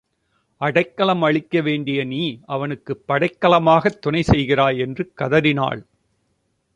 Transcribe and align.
அடைக்கலம் 0.61 1.21
அளிக்க 1.21 1.61
வேண்டிய 1.61 2.03
நீ 2.03 2.21
அவனுக்குப் 2.45 3.03
படைக்கலமாகத் 3.07 3.99
துணை 3.99 4.23
செய்கிறாய் 4.23 4.77
என்று 4.77 5.11
கதறினாள். 5.13 5.81